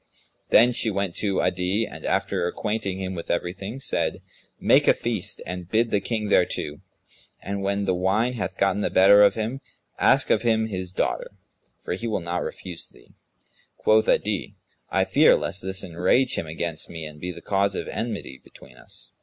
Then 0.49 0.73
she 0.73 0.89
went 0.89 1.13
to 1.17 1.43
Adi 1.43 1.85
and, 1.85 2.03
after 2.05 2.47
acquainting 2.47 2.97
him 2.99 3.13
with 3.13 3.29
everything 3.29 3.79
said, 3.79 4.23
"Make 4.59 4.87
a 4.87 4.95
feast 4.95 5.43
and 5.45 5.69
bid 5.69 5.91
the 5.91 6.01
King 6.01 6.29
thereto; 6.29 6.81
and, 7.39 7.61
when 7.61 7.85
the 7.85 7.93
wine 7.93 8.33
hath 8.33 8.57
gotten 8.57 8.81
the 8.81 8.89
better 8.89 9.21
of 9.21 9.35
him, 9.35 9.61
ask 9.99 10.31
of 10.31 10.41
him 10.41 10.65
his 10.65 10.91
daughter, 10.91 11.29
for 11.83 11.93
he 11.93 12.07
will 12.07 12.19
not 12.19 12.41
refuse 12.41 12.89
thee." 12.89 13.13
Quoth 13.77 14.09
Adi, 14.09 14.55
"I 14.89 15.05
fear 15.05 15.35
lest 15.35 15.61
this 15.61 15.83
enrage 15.83 16.33
him 16.33 16.47
against 16.47 16.89
me 16.89 17.05
and 17.05 17.21
be 17.21 17.31
the 17.31 17.39
cause 17.39 17.75
of 17.75 17.87
enmity 17.87 18.41
between 18.43 18.77
us." 18.77 19.11